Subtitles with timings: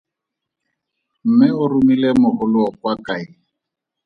[1.25, 3.25] Mme o romile mogoloo kwa kae?